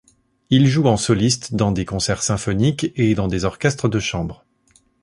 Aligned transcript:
Il 0.49 0.65
joue 0.65 0.87
en 0.87 0.97
soliste 0.97 1.53
dans 1.53 1.71
des 1.71 1.85
concerts 1.85 2.23
symphoniques 2.23 2.91
et 2.95 3.13
dans 3.13 3.27
des 3.27 3.45
orchestres 3.45 3.87
de 3.87 3.99
chambre. 3.99 4.43